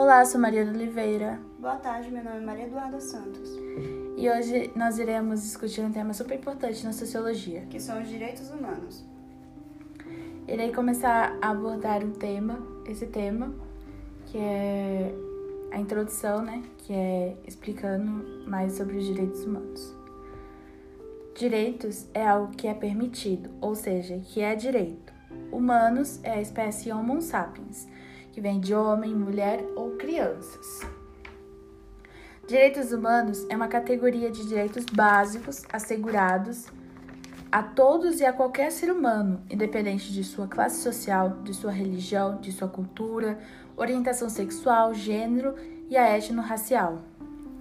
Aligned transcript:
Olá, 0.00 0.24
sou 0.24 0.40
Maria 0.40 0.62
Oliveira. 0.62 1.40
Boa 1.58 1.74
tarde, 1.74 2.08
meu 2.08 2.22
nome 2.22 2.36
é 2.36 2.40
Maria 2.40 2.66
Eduarda 2.66 3.00
Santos. 3.00 3.50
E 4.16 4.30
hoje 4.30 4.70
nós 4.76 4.96
iremos 4.96 5.42
discutir 5.42 5.80
um 5.80 5.90
tema 5.90 6.14
super 6.14 6.38
importante 6.38 6.84
na 6.84 6.92
sociologia, 6.92 7.62
que 7.62 7.80
são 7.80 8.00
os 8.00 8.08
direitos 8.08 8.48
humanos. 8.48 9.04
Irei 10.46 10.72
começar 10.72 11.36
a 11.42 11.50
abordar 11.50 12.04
um 12.04 12.12
tema, 12.12 12.64
esse 12.86 13.06
tema, 13.06 13.52
que 14.26 14.38
é 14.38 15.12
a 15.72 15.80
introdução, 15.80 16.42
né, 16.42 16.62
que 16.78 16.92
é 16.92 17.36
explicando 17.44 18.48
mais 18.48 18.74
sobre 18.74 18.98
os 18.98 19.04
direitos 19.04 19.44
humanos. 19.44 19.92
Direitos 21.34 22.06
é 22.14 22.24
algo 22.24 22.54
que 22.54 22.68
é 22.68 22.72
permitido, 22.72 23.50
ou 23.60 23.74
seja, 23.74 24.16
que 24.20 24.40
é 24.42 24.54
direito. 24.54 25.12
Humanos 25.50 26.20
é 26.22 26.34
a 26.34 26.40
espécie 26.40 26.92
Homo 26.92 27.20
sapiens, 27.20 27.88
que 28.38 28.42
vem 28.42 28.60
de 28.60 28.72
homem, 28.72 29.12
mulher 29.16 29.64
ou 29.74 29.96
crianças. 29.96 30.86
Direitos 32.46 32.92
humanos 32.92 33.44
é 33.50 33.56
uma 33.56 33.66
categoria 33.66 34.30
de 34.30 34.46
direitos 34.46 34.84
básicos 34.84 35.64
assegurados 35.72 36.66
a 37.50 37.64
todos 37.64 38.20
e 38.20 38.24
a 38.24 38.32
qualquer 38.32 38.70
ser 38.70 38.92
humano, 38.92 39.42
independente 39.50 40.12
de 40.12 40.22
sua 40.22 40.46
classe 40.46 40.80
social, 40.82 41.30
de 41.42 41.52
sua 41.52 41.72
religião, 41.72 42.40
de 42.40 42.52
sua 42.52 42.68
cultura, 42.68 43.40
orientação 43.76 44.28
sexual, 44.28 44.94
gênero 44.94 45.56
e 45.90 45.96
a 45.96 46.16
etno-racial. 46.16 47.02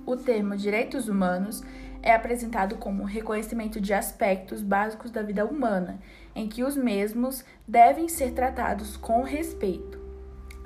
O 0.06 0.16
termo 0.16 0.56
direitos 0.56 1.10
humanos 1.10 1.64
é 2.04 2.14
apresentado 2.14 2.78
como 2.78 3.04
reconhecimento 3.04 3.82
de 3.82 3.96
aspectos 3.96 4.62
básicos 4.62 5.10
da 5.10 5.24
vida 5.24 5.44
humana, 5.44 6.00
em 6.36 6.48
que 6.48 6.64
os 6.64 6.78
mesmos 6.78 7.44
devem 7.68 8.08
ser 8.08 8.34
tratados 8.34 8.96
com 8.96 9.24
respeito. 9.24 10.06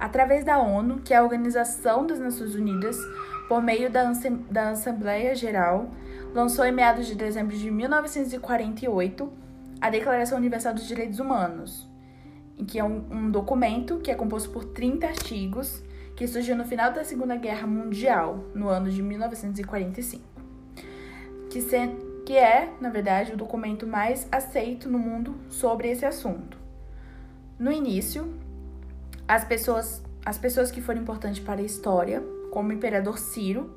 Através 0.01 0.43
da 0.43 0.57
ONU, 0.57 0.99
que 1.01 1.13
é 1.13 1.17
a 1.17 1.23
Organização 1.23 2.07
das 2.07 2.17
Nações 2.17 2.55
Unidas, 2.55 2.97
por 3.47 3.61
meio 3.61 3.87
da, 3.87 4.11
da 4.49 4.69
Assembleia 4.71 5.35
Geral, 5.35 5.91
lançou 6.33 6.65
em 6.65 6.71
meados 6.71 7.05
de 7.05 7.13
dezembro 7.13 7.55
de 7.55 7.69
1948 7.69 9.31
a 9.79 9.91
Declaração 9.91 10.39
Universal 10.39 10.73
dos 10.73 10.87
Direitos 10.87 11.19
Humanos, 11.19 11.87
que 12.67 12.79
é 12.79 12.83
um, 12.83 13.05
um 13.11 13.29
documento 13.29 13.99
que 13.99 14.09
é 14.09 14.15
composto 14.15 14.49
por 14.49 14.65
30 14.65 15.05
artigos 15.05 15.83
que 16.15 16.27
surgiu 16.27 16.55
no 16.55 16.65
final 16.65 16.91
da 16.91 17.03
Segunda 17.03 17.35
Guerra 17.35 17.67
Mundial, 17.67 18.43
no 18.55 18.69
ano 18.69 18.89
de 18.89 19.03
1945, 19.03 20.23
que, 21.51 21.59
que 22.25 22.35
é, 22.35 22.73
na 22.81 22.89
verdade, 22.89 23.33
o 23.33 23.37
documento 23.37 23.85
mais 23.85 24.27
aceito 24.31 24.89
no 24.89 24.97
mundo 24.97 25.35
sobre 25.47 25.91
esse 25.91 26.07
assunto. 26.07 26.57
No 27.59 27.71
início, 27.71 28.40
as 29.31 29.45
pessoas, 29.45 30.03
as 30.25 30.37
pessoas 30.37 30.71
que 30.71 30.81
foram 30.81 30.99
importantes 30.99 31.41
para 31.41 31.61
a 31.61 31.63
história, 31.63 32.21
como 32.51 32.67
o 32.67 32.73
imperador 32.73 33.17
Ciro, 33.17 33.73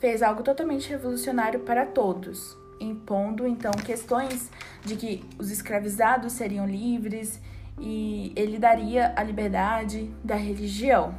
fez 0.00 0.24
algo 0.24 0.42
totalmente 0.42 0.90
revolucionário 0.90 1.60
para 1.60 1.86
todos, 1.86 2.56
impondo 2.80 3.46
então 3.46 3.70
questões 3.70 4.50
de 4.84 4.96
que 4.96 5.24
os 5.38 5.52
escravizados 5.52 6.32
seriam 6.32 6.66
livres 6.66 7.40
e 7.78 8.32
ele 8.34 8.58
daria 8.58 9.14
a 9.16 9.22
liberdade 9.22 10.12
da 10.24 10.34
religião. 10.34 11.14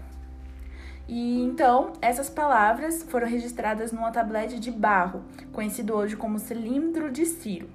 E 1.07 1.41
então, 1.41 1.93
essas 2.01 2.29
palavras 2.29 3.03
foram 3.03 3.27
registradas 3.27 3.93
numa 3.93 4.11
tablete 4.11 4.59
de 4.59 4.71
barro, 4.71 5.23
conhecido 5.53 5.93
hoje 5.93 6.17
como 6.17 6.37
cilindro 6.37 7.09
de 7.09 7.25
Ciro. 7.25 7.69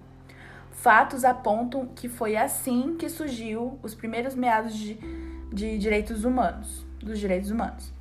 Fatos 0.71 1.25
apontam 1.25 1.87
que 1.87 2.11
foi 2.11 2.37
assim 2.37 2.95
que 2.99 3.09
surgiu 3.09 3.79
os 3.83 3.95
primeiros 3.95 4.35
meados 4.35 4.75
de, 4.75 4.99
de 5.53 5.79
direitos 5.79 6.25
humanos, 6.25 6.87
dos 6.99 7.19
direitos 7.19 7.51
humanos. 7.51 7.93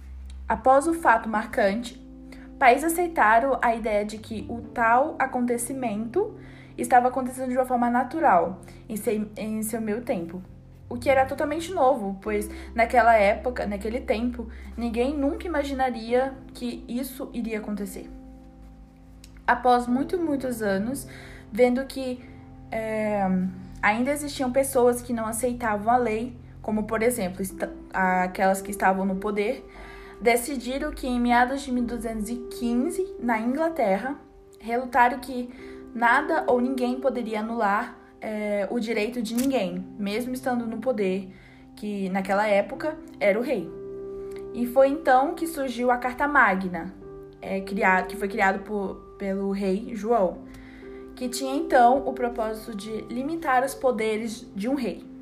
Após 0.48 0.88
o 0.88 0.94
fato 0.94 1.28
marcante, 1.28 2.02
países 2.58 2.94
aceitaram 2.94 3.60
a 3.62 3.76
ideia 3.76 4.06
de 4.06 4.18
que 4.18 4.46
o 4.50 4.62
tal 4.62 5.16
acontecimento 5.20 6.38
estava 6.78 7.08
acontecendo 7.08 7.50
de 7.50 7.58
uma 7.58 7.66
forma 7.66 7.90
natural, 7.90 8.62
em 8.88 8.96
seu, 8.96 9.28
em 9.36 9.62
seu 9.64 9.82
meio 9.82 10.02
tempo, 10.02 10.42
o 10.90 10.98
que 10.98 11.10
era 11.10 11.26
totalmente 11.26 11.74
novo, 11.74 12.18
pois 12.22 12.50
naquela 12.74 13.16
época, 13.16 13.66
naquele 13.66 14.00
tempo, 14.00 14.48
ninguém 14.78 15.18
nunca 15.18 15.48
imaginaria 15.48 16.34
que 16.54 16.86
isso 16.88 17.30
iria 17.34 17.60
acontecer. 17.60 18.10
Após 19.46 19.88
muitos, 19.88 20.20
muitos 20.20 20.62
anos, 20.62 21.08
vendo 21.52 21.86
que 21.86 22.24
é, 22.72 23.22
ainda 23.82 24.12
existiam 24.12 24.52
pessoas 24.52 25.02
que 25.02 25.14
não 25.14 25.26
aceitavam 25.26 25.94
a 25.94 25.98
lei, 25.98 26.36
como 26.68 26.84
por 26.84 27.02
exemplo 27.02 27.42
aquelas 27.94 28.62
que 28.62 28.72
estavam 28.72 29.06
no 29.06 29.16
poder, 29.16 29.66
decidiram 30.20 30.92
que 30.92 31.08
em 31.08 31.18
meados 31.18 31.62
de 31.62 31.72
1215, 31.72 33.16
na 33.22 33.40
Inglaterra, 33.40 34.20
relutaram 34.60 35.18
que 35.20 35.50
nada 35.96 36.44
ou 36.46 36.60
ninguém 36.60 37.00
poderia 37.00 37.40
anular 37.40 37.98
é, 38.20 38.68
o 38.70 38.82
direito 38.82 39.22
de 39.22 39.34
ninguém, 39.34 39.88
mesmo 39.98 40.34
estando 40.34 40.68
no 40.68 40.80
poder, 40.80 41.34
que 41.74 42.10
naquela 42.10 42.46
época 42.46 42.98
era 43.18 43.40
o 43.40 43.42
rei. 43.42 43.72
E 44.54 44.66
foi 44.66 44.90
então 44.90 45.36
que 45.36 45.48
surgiu 45.48 45.90
a 45.90 45.96
Carta 45.96 46.28
Magna, 46.28 46.94
é, 47.42 47.62
criado, 47.62 48.08
que 48.08 48.18
foi 48.18 48.28
criado 48.28 48.62
pelo 49.18 49.52
rei 49.52 49.96
João, 49.96 50.40
que 51.16 51.30
tinha 51.30 51.56
então 51.56 52.06
o 52.06 52.12
propósito 52.12 52.76
de 52.76 53.04
limitar 53.04 53.64
os 53.64 53.74
poderes 53.74 54.46
de 54.54 54.68
um 54.68 54.76
rei. 54.76 55.16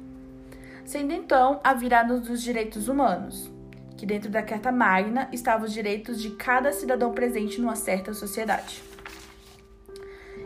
Sendo 0.85 1.13
então 1.13 1.59
a 1.63 1.73
virada 1.73 2.19
dos 2.19 2.43
direitos 2.43 2.87
humanos, 2.87 3.51
que 3.97 4.05
dentro 4.05 4.29
da 4.29 4.43
Carta 4.43 4.71
Magna 4.71 5.27
estavam 5.31 5.65
os 5.65 5.73
direitos 5.73 6.21
de 6.21 6.29
cada 6.31 6.71
cidadão 6.71 7.11
presente 7.11 7.59
numa 7.59 7.75
certa 7.75 8.13
sociedade. 8.13 8.83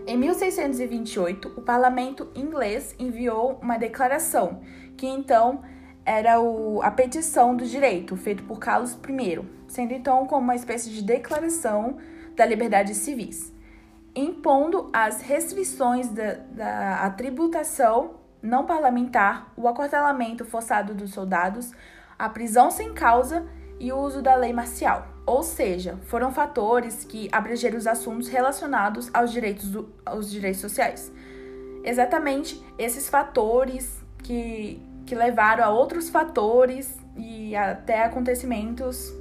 Em 0.08 0.18
1628, 0.18 1.54
o 1.58 1.62
parlamento 1.62 2.32
inglês 2.34 2.96
enviou 2.98 3.60
uma 3.62 3.78
declaração, 3.78 4.62
que 4.96 5.06
então 5.06 5.62
era 6.06 6.40
o, 6.40 6.82
a 6.82 6.90
petição 6.90 7.56
do 7.56 7.66
direito, 7.66 8.16
feito 8.16 8.44
por 8.44 8.60
Carlos 8.60 8.94
I, 8.94 9.46
sendo 9.68 9.94
então 9.94 10.26
como 10.26 10.44
uma 10.44 10.56
espécie 10.56 10.90
de 10.90 11.04
declaração 11.04 11.98
da 12.36 12.46
liberdade 12.46 12.96
civis, 12.96 13.54
impondo 14.16 14.90
as 14.94 15.22
restrições 15.22 16.08
da, 16.10 16.34
da 16.34 17.10
tributação 17.12 18.19
não 18.42 18.66
parlamentar, 18.66 19.52
o 19.56 19.68
acordalamento 19.68 20.46
forçado 20.46 20.94
dos 20.94 21.12
soldados, 21.12 21.72
a 22.18 22.30
prisão 22.30 22.72
sem 22.72 22.94
causa 22.94 23.46
e 23.80 23.92
o 23.92 23.98
uso 23.98 24.22
da 24.22 24.36
lei 24.36 24.52
marcial. 24.52 25.08
Ou 25.26 25.44
seja, 25.44 25.98
foram 26.04 26.32
fatores 26.32 27.04
que 27.04 27.30
abrangeram 27.32 27.78
os 27.78 27.88
assuntos 27.88 28.28
relacionados 28.28 29.10
aos 29.14 29.32
direitos, 29.32 29.70
do, 29.70 29.90
aos 30.06 30.30
direitos 30.30 30.60
sociais. 30.60 31.12
Exatamente 31.84 32.62
esses 32.78 33.08
fatores 33.08 34.04
que, 34.24 34.82
que 35.06 35.16
levaram 35.16 35.64
a 35.64 35.70
outros 35.70 36.10
fatores 36.10 36.98
e 37.16 37.56
até 37.56 38.04
acontecimentos, 38.04 39.14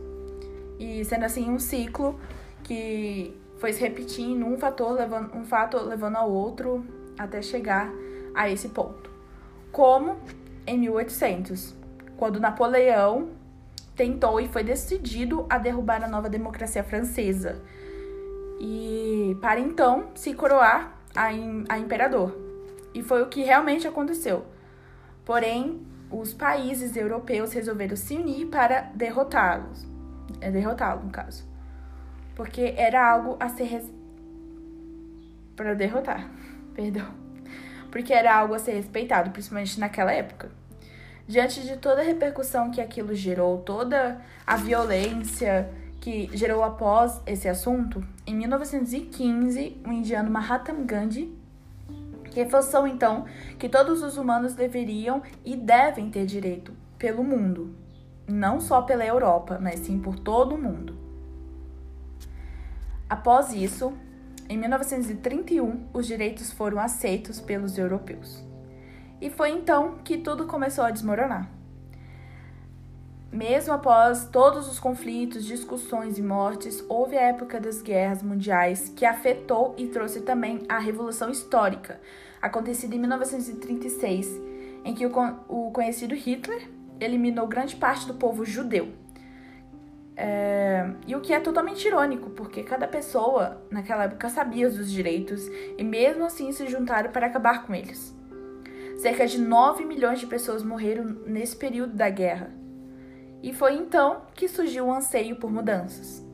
e 0.79 1.05
sendo 1.05 1.25
assim 1.25 1.51
um 1.51 1.59
ciclo 1.59 2.19
que 2.63 3.37
foi 3.59 3.73
se 3.73 3.81
repetindo, 3.81 4.47
um 4.47 4.57
fator 4.57 4.93
levando, 4.93 5.35
um 5.37 5.45
fato 5.45 5.79
levando 5.79 6.17
ao 6.17 6.31
outro 6.31 6.85
até 7.19 7.43
chegar 7.43 7.91
a 8.35 8.49
esse 8.49 8.69
ponto. 8.69 9.08
Como 9.79 10.17
em 10.67 10.77
1800, 10.77 11.73
quando 12.17 12.41
Napoleão 12.41 13.29
tentou 13.95 14.41
e 14.41 14.49
foi 14.49 14.65
decidido 14.65 15.47
a 15.49 15.57
derrubar 15.57 16.03
a 16.03 16.09
nova 16.09 16.29
democracia 16.29 16.83
francesa. 16.83 17.63
E 18.59 19.39
para 19.41 19.61
então 19.61 20.09
se 20.17 20.35
coroar 20.35 20.99
a, 21.15 21.27
a 21.69 21.79
imperador. 21.79 22.37
E 22.93 23.05
foi 23.05 23.23
o 23.23 23.29
que 23.29 23.45
realmente 23.45 23.87
aconteceu. 23.87 24.47
Porém, 25.25 25.87
os 26.11 26.35
países 26.35 26.97
europeus 26.97 27.53
resolveram 27.53 27.95
se 27.95 28.17
unir 28.17 28.49
para 28.49 28.81
derrotá-los. 28.97 29.87
É 30.41 30.51
derrotá-lo, 30.51 31.05
no 31.05 31.11
caso. 31.11 31.49
Porque 32.35 32.75
era 32.77 33.13
algo 33.13 33.37
a 33.39 33.49
ser. 33.49 33.67
Res... 33.67 33.93
Para 35.55 35.75
derrotar, 35.75 36.29
perdão. 36.75 37.28
Porque 37.91 38.13
era 38.13 38.35
algo 38.37 38.55
a 38.55 38.59
ser 38.59 38.73
respeitado, 38.73 39.31
principalmente 39.31 39.79
naquela 39.81 40.13
época. 40.13 40.51
Diante 41.27 41.63
de 41.63 41.77
toda 41.77 42.01
a 42.01 42.05
repercussão 42.05 42.71
que 42.71 42.81
aquilo 42.81 43.15
gerou, 43.15 43.59
toda 43.59 44.21
a 44.47 44.57
violência 44.57 45.71
que 46.01 46.31
gerou 46.33 46.65
após 46.65 47.21
esse 47.27 47.49
assunto, 47.49 48.03
em 48.27 48.35
1915, 48.35 49.81
o 49.87 49.93
indiano 49.93 50.31
Mahatma 50.31 50.85
Gandhi 50.85 51.37
reforçou 52.35 52.87
então 52.87 53.25
que 53.59 53.69
todos 53.69 54.03
os 54.03 54.17
humanos 54.17 54.55
deveriam 54.55 55.23
e 55.45 55.57
devem 55.57 56.11
ter 56.11 56.25
direito 56.25 56.73
pelo 56.97 57.23
mundo, 57.23 57.75
não 58.27 58.61
só 58.61 58.83
pela 58.83 59.05
Europa, 59.05 59.59
mas 59.61 59.81
sim 59.81 59.99
por 59.99 60.19
todo 60.19 60.55
o 60.55 60.59
mundo. 60.59 60.97
Após 63.09 63.53
isso, 63.53 63.93
em 64.49 64.57
1931, 64.57 65.89
os 65.93 66.07
direitos 66.07 66.51
foram 66.51 66.79
aceitos 66.81 67.41
pelos 67.41 67.77
europeus. 67.77 68.43
E 69.21 69.29
foi 69.29 69.51
então 69.51 69.99
que 70.05 70.17
tudo 70.17 70.47
começou 70.47 70.85
a 70.85 70.91
desmoronar. 70.91 71.51
Mesmo 73.31 73.75
após 73.75 74.25
todos 74.25 74.67
os 74.71 74.81
conflitos, 74.81 75.45
discussões 75.45 76.17
e 76.17 76.23
mortes, 76.23 76.83
houve 76.89 77.19
a 77.19 77.23
época 77.23 77.61
das 77.61 77.83
guerras 77.83 78.23
mundiais 78.23 78.89
que 78.97 79.05
afetou 79.05 79.75
e 79.77 79.87
trouxe 79.89 80.23
também 80.23 80.63
a 80.67 80.79
Revolução 80.79 81.29
Histórica, 81.29 82.01
acontecida 82.41 82.95
em 82.95 82.99
1936, 82.99 84.29
em 84.83 84.95
que 84.95 85.05
o 85.05 85.71
conhecido 85.73 86.15
Hitler 86.15 86.71
eliminou 86.99 87.47
grande 87.47 87.77
parte 87.77 88.07
do 88.07 88.15
povo 88.15 88.47
judeu. 88.47 88.89
É, 90.21 90.85
e 91.07 91.15
o 91.15 91.21
que 91.21 91.33
é 91.33 91.39
totalmente 91.39 91.87
irônico, 91.87 92.31
porque 92.31 92.65
cada 92.65 92.89
pessoa 92.89 93.63
naquela 93.71 94.03
época 94.03 94.29
sabia 94.29 94.69
dos 94.69 94.91
direitos 94.91 95.49
e 95.79 95.85
mesmo 95.85 96.25
assim 96.25 96.51
se 96.51 96.67
juntaram 96.67 97.13
para 97.13 97.29
acabar 97.29 97.65
com 97.65 97.73
eles. 97.73 98.13
Cerca 98.97 99.29
de 99.29 99.39
9 99.39 99.85
milhões 99.85 100.19
de 100.19 100.27
pessoas 100.27 100.65
morreram 100.65 101.05
nesse 101.25 101.55
período 101.55 101.95
da 101.95 102.11
guerra. 102.11 102.51
E 103.45 103.53
foi 103.55 103.75
então 103.75 104.23
que 104.35 104.49
surgiu 104.49 104.87
o 104.87 104.93
anseio 104.93 105.37
por 105.37 105.53
mudanças. 105.53 106.27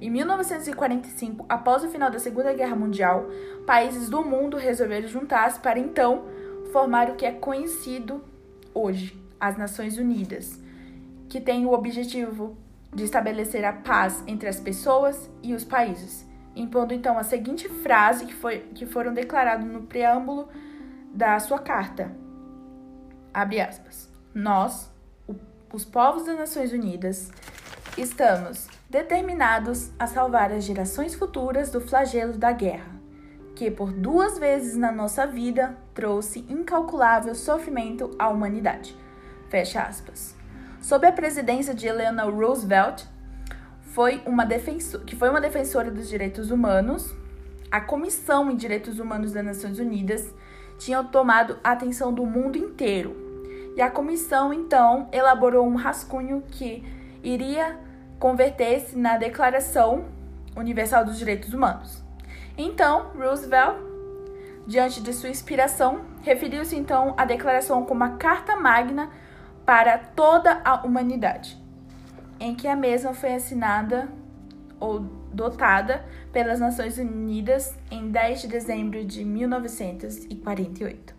Em 0.00 0.08
1945, 0.08 1.44
após 1.46 1.84
o 1.84 1.90
final 1.90 2.10
da 2.10 2.18
Segunda 2.18 2.54
Guerra 2.54 2.74
Mundial, 2.74 3.26
países 3.66 4.08
do 4.08 4.24
mundo 4.24 4.56
resolveram 4.56 5.08
juntar-se 5.08 5.60
para 5.60 5.78
então 5.78 6.24
formar 6.72 7.10
o 7.10 7.16
que 7.16 7.26
é 7.26 7.32
conhecido 7.32 8.24
hoje, 8.72 9.14
as 9.38 9.58
Nações 9.58 9.98
Unidas, 9.98 10.58
que 11.28 11.38
tem 11.38 11.66
o 11.66 11.72
objetivo 11.72 12.56
de 12.96 13.04
estabelecer 13.04 13.62
a 13.62 13.74
paz 13.74 14.24
entre 14.26 14.48
as 14.48 14.58
pessoas 14.58 15.30
e 15.42 15.52
os 15.52 15.62
países, 15.62 16.26
impondo 16.56 16.94
então 16.94 17.18
a 17.18 17.22
seguinte 17.22 17.68
frase 17.68 18.24
que, 18.24 18.32
foi, 18.32 18.60
que 18.74 18.86
foram 18.86 19.12
declarados 19.12 19.66
no 19.66 19.82
preâmbulo 19.82 20.48
da 21.12 21.38
sua 21.38 21.58
carta. 21.58 22.10
Abre 23.34 23.60
aspas. 23.60 24.10
Nós, 24.34 24.90
o, 25.28 25.34
os 25.74 25.84
povos 25.84 26.24
das 26.24 26.38
Nações 26.38 26.72
Unidas, 26.72 27.30
estamos 27.98 28.66
determinados 28.88 29.90
a 29.98 30.06
salvar 30.06 30.50
as 30.50 30.64
gerações 30.64 31.14
futuras 31.14 31.70
do 31.70 31.82
flagelo 31.82 32.32
da 32.32 32.50
guerra, 32.50 32.96
que 33.54 33.70
por 33.70 33.92
duas 33.92 34.38
vezes 34.38 34.74
na 34.74 34.90
nossa 34.90 35.26
vida 35.26 35.76
trouxe 35.92 36.46
incalculável 36.48 37.34
sofrimento 37.34 38.10
à 38.18 38.30
humanidade. 38.30 38.96
Fecha 39.50 39.82
aspas 39.82 40.34
sob 40.80 41.06
a 41.06 41.12
presidência 41.12 41.74
de 41.74 41.86
Eleanor 41.86 42.32
Roosevelt, 42.32 43.04
foi 43.80 44.22
uma 44.26 44.46
que 45.06 45.16
foi 45.16 45.30
uma 45.30 45.40
defensora 45.40 45.90
dos 45.90 46.08
direitos 46.08 46.50
humanos, 46.50 47.14
a 47.70 47.80
Comissão 47.80 48.50
em 48.50 48.56
Direitos 48.56 48.98
Humanos 48.98 49.32
das 49.32 49.44
Nações 49.44 49.78
Unidas 49.78 50.32
tinha 50.78 51.02
tomado 51.02 51.58
a 51.64 51.72
atenção 51.72 52.12
do 52.12 52.24
mundo 52.24 52.56
inteiro. 52.56 53.16
E 53.76 53.82
a 53.82 53.90
comissão, 53.90 54.52
então, 54.52 55.08
elaborou 55.12 55.66
um 55.66 55.74
rascunho 55.74 56.42
que 56.50 56.82
iria 57.22 57.78
converter-se 58.18 58.96
na 58.96 59.18
Declaração 59.18 60.06
Universal 60.56 61.04
dos 61.04 61.18
Direitos 61.18 61.52
Humanos. 61.52 62.02
Então, 62.56 63.10
Roosevelt, 63.18 63.76
diante 64.66 65.02
de 65.02 65.12
sua 65.12 65.28
inspiração, 65.28 66.00
referiu-se 66.22 66.74
então 66.74 67.14
à 67.16 67.24
declaração 67.24 67.84
como 67.84 68.02
a 68.04 68.10
Carta 68.10 68.56
Magna 68.56 69.10
para 69.66 69.98
toda 69.98 70.62
a 70.64 70.86
humanidade, 70.86 71.60
em 72.38 72.54
que 72.54 72.68
a 72.68 72.76
mesma 72.76 73.12
foi 73.12 73.34
assinada 73.34 74.08
ou 74.78 75.00
dotada 75.00 76.04
pelas 76.32 76.60
Nações 76.60 76.96
Unidas 76.98 77.76
em 77.90 78.08
10 78.08 78.42
de 78.42 78.48
dezembro 78.48 79.04
de 79.04 79.24
1948. 79.24 81.16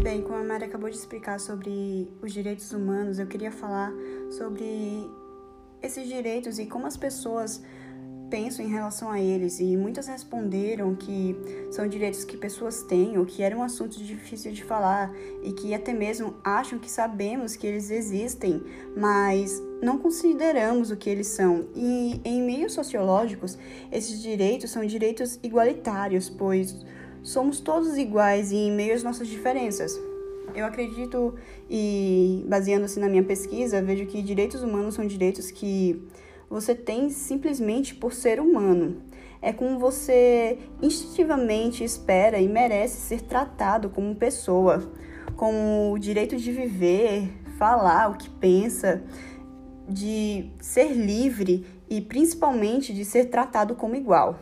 Bem, 0.00 0.22
como 0.22 0.38
a 0.38 0.44
Mari 0.44 0.64
acabou 0.64 0.88
de 0.88 0.96
explicar 0.96 1.40
sobre 1.40 2.08
os 2.22 2.32
direitos 2.32 2.72
humanos, 2.72 3.18
eu 3.18 3.26
queria 3.26 3.50
falar 3.50 3.92
sobre 4.30 5.10
esses 5.82 6.08
direitos 6.08 6.58
e 6.58 6.66
como 6.66 6.86
as 6.86 6.96
pessoas 6.96 7.62
penso 8.30 8.62
em 8.62 8.68
relação 8.68 9.10
a 9.10 9.20
eles 9.20 9.58
e 9.58 9.76
muitas 9.76 10.06
responderam 10.06 10.94
que 10.94 11.36
são 11.70 11.86
direitos 11.88 12.24
que 12.24 12.36
pessoas 12.36 12.82
têm 12.84 13.18
ou 13.18 13.26
que 13.26 13.42
era 13.42 13.56
um 13.56 13.62
assunto 13.62 14.02
difícil 14.02 14.52
de 14.52 14.62
falar 14.62 15.12
e 15.42 15.52
que 15.52 15.74
até 15.74 15.92
mesmo 15.92 16.36
acham 16.44 16.78
que 16.78 16.90
sabemos 16.90 17.56
que 17.56 17.66
eles 17.66 17.90
existem, 17.90 18.62
mas 18.96 19.60
não 19.82 19.98
consideramos 19.98 20.90
o 20.90 20.96
que 20.96 21.10
eles 21.10 21.26
são. 21.26 21.66
E 21.74 22.20
em 22.24 22.40
meios 22.40 22.72
sociológicos, 22.72 23.58
esses 23.90 24.22
direitos 24.22 24.70
são 24.70 24.84
direitos 24.86 25.40
igualitários, 25.42 26.30
pois 26.30 26.76
somos 27.22 27.60
todos 27.60 27.98
iguais 27.98 28.52
e 28.52 28.56
em 28.56 28.72
meio 28.72 28.94
às 28.94 29.02
nossas 29.02 29.26
diferenças. 29.26 30.00
Eu 30.54 30.66
acredito 30.66 31.34
e 31.68 32.44
baseando-se 32.48 32.98
na 32.98 33.08
minha 33.08 33.22
pesquisa, 33.22 33.82
vejo 33.82 34.06
que 34.06 34.22
direitos 34.22 34.62
humanos 34.62 34.94
são 34.94 35.06
direitos 35.06 35.50
que 35.50 36.02
você 36.50 36.74
tem 36.74 37.08
simplesmente 37.10 37.94
por 37.94 38.12
ser 38.12 38.40
humano. 38.40 39.00
É 39.40 39.52
como 39.52 39.78
você 39.78 40.58
instintivamente 40.82 41.84
espera 41.84 42.40
e 42.40 42.48
merece 42.48 42.96
ser 42.96 43.22
tratado 43.22 43.88
como 43.88 44.16
pessoa, 44.16 44.92
com 45.36 45.92
o 45.92 45.98
direito 45.98 46.36
de 46.36 46.50
viver, 46.50 47.30
falar 47.56 48.10
o 48.10 48.18
que 48.18 48.28
pensa, 48.28 49.02
de 49.88 50.50
ser 50.60 50.92
livre 50.92 51.64
e 51.88 52.00
principalmente 52.00 52.92
de 52.92 53.04
ser 53.04 53.26
tratado 53.26 53.76
como 53.76 53.94
igual. 53.94 54.38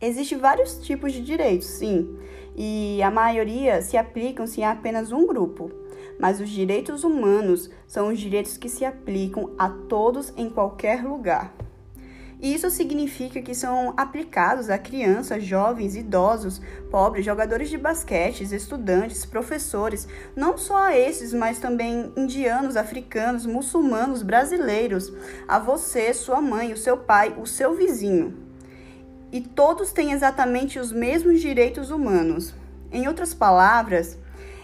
Existem 0.00 0.38
vários 0.38 0.78
tipos 0.78 1.12
de 1.12 1.20
direitos, 1.22 1.66
sim, 1.66 2.16
e 2.56 3.02
a 3.02 3.10
maioria 3.10 3.82
se 3.82 3.96
aplicam-se 3.96 4.62
a 4.62 4.70
apenas 4.70 5.12
um 5.12 5.26
grupo 5.26 5.70
mas 6.20 6.40
os 6.40 6.50
direitos 6.50 7.02
humanos 7.02 7.70
são 7.86 8.08
os 8.08 8.20
direitos 8.20 8.56
que 8.56 8.68
se 8.68 8.84
aplicam 8.84 9.50
a 9.58 9.68
todos 9.68 10.32
em 10.36 10.50
qualquer 10.50 11.02
lugar. 11.02 11.52
E 12.42 12.54
isso 12.54 12.70
significa 12.70 13.42
que 13.42 13.54
são 13.54 13.92
aplicados 13.98 14.70
a 14.70 14.78
crianças, 14.78 15.44
jovens, 15.44 15.94
idosos, 15.94 16.60
pobres, 16.90 17.24
jogadores 17.24 17.68
de 17.68 17.76
basquete, 17.76 18.42
estudantes, 18.42 19.26
professores, 19.26 20.08
não 20.34 20.56
só 20.56 20.84
a 20.84 20.98
esses, 20.98 21.34
mas 21.34 21.58
também 21.58 22.10
indianos, 22.16 22.76
africanos, 22.76 23.44
muçulmanos, 23.44 24.22
brasileiros, 24.22 25.12
a 25.46 25.58
você, 25.58 26.14
sua 26.14 26.40
mãe, 26.40 26.72
o 26.72 26.78
seu 26.78 26.96
pai, 26.96 27.34
o 27.38 27.46
seu 27.46 27.74
vizinho. 27.74 28.34
E 29.30 29.42
todos 29.42 29.92
têm 29.92 30.12
exatamente 30.12 30.78
os 30.78 30.90
mesmos 30.92 31.40
direitos 31.40 31.90
humanos. 31.90 32.54
Em 32.90 33.06
outras 33.06 33.34
palavras, 33.34 34.18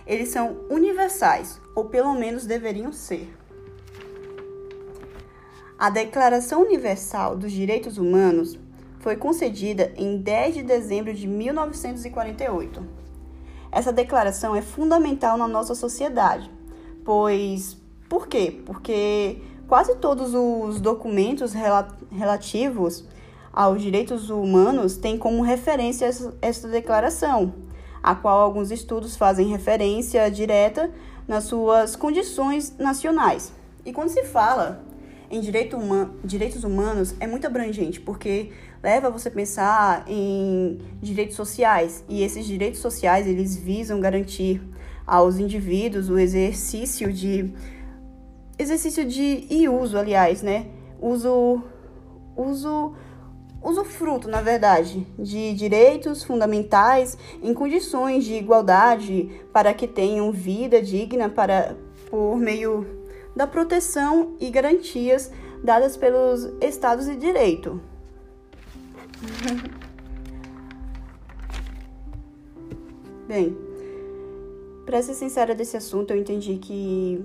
eles 0.06 0.28
são 0.28 0.56
universais, 0.70 1.60
ou 1.74 1.86
pelo 1.86 2.14
menos 2.14 2.46
deveriam 2.46 2.92
ser. 2.92 3.34
A 5.78 5.90
Declaração 5.90 6.62
Universal 6.62 7.36
dos 7.36 7.52
Direitos 7.52 7.98
Humanos 7.98 8.58
foi 9.00 9.16
concedida 9.16 9.92
em 9.96 10.16
10 10.16 10.54
de 10.54 10.62
dezembro 10.62 11.12
de 11.12 11.26
1948. 11.26 12.82
Essa 13.70 13.92
declaração 13.92 14.56
é 14.56 14.62
fundamental 14.62 15.36
na 15.36 15.46
nossa 15.46 15.74
sociedade, 15.74 16.50
pois 17.04 17.76
por 18.08 18.26
quê? 18.26 18.62
Porque 18.64 19.42
quase 19.68 19.96
todos 19.96 20.32
os 20.34 20.80
documentos 20.80 21.52
relativos 22.10 23.04
aos 23.52 23.82
direitos 23.82 24.30
humanos 24.30 24.96
têm 24.96 25.18
como 25.18 25.42
referência 25.42 26.10
essa 26.40 26.68
declaração, 26.68 27.52
a 28.06 28.14
qual 28.14 28.38
alguns 28.38 28.70
estudos 28.70 29.16
fazem 29.16 29.48
referência 29.48 30.30
direta 30.30 30.88
nas 31.26 31.42
suas 31.42 31.96
condições 31.96 32.72
nacionais. 32.78 33.52
E 33.84 33.92
quando 33.92 34.10
se 34.10 34.22
fala 34.22 34.84
em 35.28 35.40
direito 35.40 35.76
human 35.76 36.10
direitos 36.22 36.62
humanos, 36.62 37.16
é 37.18 37.26
muito 37.26 37.48
abrangente, 37.48 38.00
porque 38.00 38.52
leva 38.80 39.10
você 39.10 39.26
a 39.28 39.32
pensar 39.32 40.04
em 40.06 40.78
direitos 41.02 41.34
sociais, 41.34 42.04
e 42.08 42.22
esses 42.22 42.46
direitos 42.46 42.78
sociais, 42.78 43.26
eles 43.26 43.56
visam 43.56 43.98
garantir 43.98 44.62
aos 45.04 45.40
indivíduos 45.40 46.08
o 46.08 46.16
exercício 46.16 47.12
de 47.12 47.52
exercício 48.56 49.04
de 49.04 49.48
e 49.50 49.68
uso, 49.68 49.98
aliás, 49.98 50.42
né? 50.42 50.66
Uso 51.00 51.60
uso 52.36 52.94
usufruto, 53.66 54.28
na 54.28 54.40
verdade, 54.40 55.04
de 55.18 55.52
direitos 55.54 56.22
fundamentais 56.22 57.18
em 57.42 57.52
condições 57.52 58.24
de 58.24 58.34
igualdade 58.34 59.42
para 59.52 59.74
que 59.74 59.88
tenham 59.88 60.30
vida 60.30 60.80
digna 60.80 61.28
para 61.28 61.76
por 62.08 62.36
meio 62.36 62.86
da 63.34 63.44
proteção 63.46 64.36
e 64.38 64.48
garantias 64.50 65.32
dadas 65.64 65.96
pelos 65.96 66.44
estados 66.60 67.06
de 67.06 67.16
direito. 67.16 67.80
Bem, 73.26 73.58
para 74.84 75.02
ser 75.02 75.14
sincera 75.14 75.52
desse 75.56 75.76
assunto, 75.76 76.12
eu 76.12 76.16
entendi 76.16 76.58
que 76.58 77.20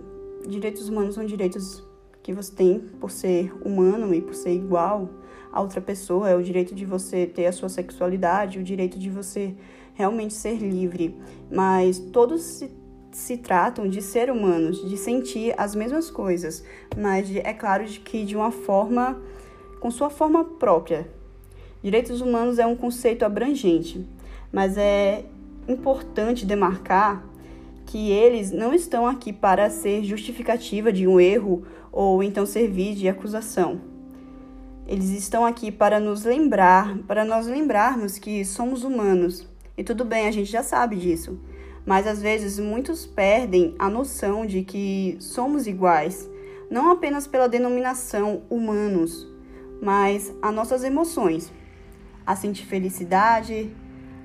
direitos 0.48 0.90
humanos 0.90 1.14
são 1.14 1.24
direitos 1.24 1.84
que 2.24 2.34
você 2.34 2.54
tem 2.54 2.80
por 2.80 3.10
ser 3.10 3.54
humano 3.66 4.14
e 4.14 4.22
por 4.22 4.34
ser 4.34 4.54
igual 4.54 5.10
a 5.52 5.60
outra 5.60 5.82
pessoa, 5.82 6.30
é 6.30 6.36
o 6.36 6.42
direito 6.42 6.74
de 6.74 6.86
você 6.86 7.26
ter 7.26 7.46
a 7.46 7.52
sua 7.52 7.68
sexualidade, 7.68 8.60
o 8.60 8.64
direito 8.64 8.98
de 8.98 9.10
você 9.10 9.54
realmente 9.94 10.34
ser 10.34 10.58
livre. 10.58 11.18
Mas 11.52 12.00
todos 12.00 12.42
se, 12.42 12.72
se 13.12 13.38
tratam 13.38 13.88
de 13.88 14.02
ser 14.02 14.32
humanos, 14.32 14.88
de 14.88 14.96
sentir 14.96 15.54
as 15.58 15.76
mesmas 15.76 16.10
coisas, 16.10 16.64
mas 16.98 17.28
de, 17.28 17.40
é 17.40 17.54
claro 17.54 17.86
de 17.86 18.00
que 18.00 18.24
de 18.24 18.36
uma 18.36 18.52
forma, 18.52 19.22
com 19.80 19.92
sua 19.92 20.10
forma 20.10 20.46
própria. 20.46 21.10
Direitos 21.84 22.22
humanos 22.22 22.60
é 22.60 22.66
um 22.66 22.76
conceito 22.76 23.26
abrangente, 23.26 24.08
mas 24.52 24.78
é 24.78 25.26
importante 25.68 26.46
demarcar 26.46 27.26
que 27.86 28.10
eles 28.10 28.52
não 28.52 28.74
estão 28.74 29.06
aqui 29.06 29.34
para 29.34 29.70
ser 29.70 30.04
justificativa 30.04 30.94
de 30.94 31.08
um 31.08 31.20
erro 31.20 31.66
ou 31.92 32.24
então 32.24 32.46
servir 32.46 32.96
de 32.96 33.08
acusação. 33.10 33.82
Eles 34.88 35.10
estão 35.10 35.46
aqui 35.46 35.72
para 35.72 36.00
nos 36.00 36.24
lembrar, 36.24 36.98
para 37.08 37.24
nós 37.24 37.48
lembrarmos 37.48 38.18
que 38.18 38.44
somos 38.44 38.84
humanos. 38.84 39.48
E 39.78 39.84
tudo 39.84 40.04
bem, 40.04 40.28
a 40.28 40.32
gente 40.32 40.52
já 40.52 40.64
sabe 40.64 40.96
disso. 40.96 41.40
Mas 41.86 42.06
às 42.06 42.22
vezes 42.22 42.60
muitos 42.60 43.06
perdem 43.06 43.76
a 43.80 43.90
noção 43.90 44.46
de 44.46 44.64
que 44.64 45.18
somos 45.20 45.68
iguais, 45.68 46.30
não 46.70 46.92
apenas 46.92 47.28
pela 47.28 47.50
denominação 47.50 48.44
humanos, 48.50 49.28
mas 49.82 50.34
as 50.42 50.54
nossas 50.54 50.84
emoções. 50.84 51.52
A 52.26 52.36
sentir 52.36 52.66
felicidade, 52.66 53.76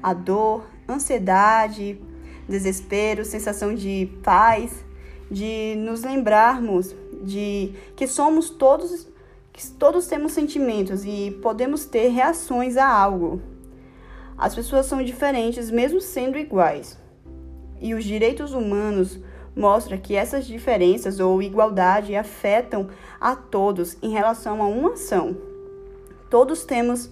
a 0.02 0.12
dor, 0.12 0.66
ansiedade, 0.88 2.00
desespero, 2.49 3.25
sensação 3.25 3.75
de 3.75 4.11
paz, 4.23 4.85
de 5.30 5.75
nos 5.76 6.02
lembrarmos 6.02 6.95
de 7.23 7.73
que 7.95 8.06
somos 8.06 8.50
todos 8.50 9.06
que 9.52 9.66
todos 9.71 10.06
temos 10.06 10.33
sentimentos 10.33 11.02
e 11.06 11.30
podemos 11.42 11.87
ter 11.87 12.09
reações 12.09 12.76
a 12.76 12.87
algo. 12.87 13.40
As 14.37 14.54
pessoas 14.54 14.85
são 14.85 15.02
diferentes 15.02 15.71
mesmo 15.71 15.99
sendo 15.99 16.37
iguais. 16.37 16.99
E 17.80 17.95
os 17.95 18.04
direitos 18.04 18.52
humanos 18.52 19.18
mostram 19.56 19.97
que 19.97 20.14
essas 20.14 20.47
diferenças 20.47 21.18
ou 21.21 21.42
igualdade 21.42 22.14
afetam 22.14 22.90
a 23.18 23.35
todos 23.35 23.97
em 24.02 24.11
relação 24.11 24.62
a 24.62 24.66
uma 24.66 24.92
ação. 24.92 25.35
Todos 26.28 26.64
temos 26.64 27.11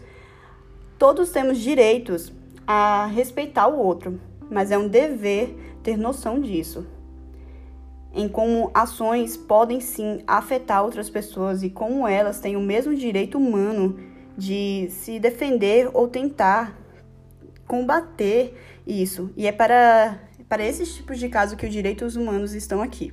todos 0.99 1.31
temos 1.31 1.59
direitos 1.59 2.31
a 2.67 3.07
respeitar 3.07 3.69
o 3.69 3.79
outro, 3.79 4.21
mas 4.51 4.71
é 4.71 4.77
um 4.77 4.87
dever 4.87 5.57
ter 5.83 5.97
noção 5.97 6.41
disso. 6.41 6.87
Em 8.15 8.29
como 8.29 8.71
ações 8.73 9.37
podem 9.37 9.81
sim 9.81 10.23
afetar 10.27 10.85
outras 10.85 11.11
pessoas 11.11 11.63
e 11.63 11.71
como 11.71 12.07
elas 12.07 12.39
têm 12.39 12.57
o 12.57 12.61
mesmo 12.61 12.95
direito 12.95 13.39
humano 13.39 13.99
de 14.39 14.89
se 14.91 15.19
defender 15.19 15.91
ou 15.93 16.07
tentar 16.07 16.79
combater 17.67 18.55
isso. 18.87 19.31
E 19.37 19.47
é 19.47 19.53
para, 19.53 20.21
para 20.49 20.65
esses 20.65 20.95
tipos 20.95 21.19
de 21.19 21.29
casos 21.29 21.57
que 21.57 21.67
os 21.67 21.73
direitos 21.73 22.15
humanos 22.15 22.55
estão 22.55 22.81
aqui. 22.81 23.13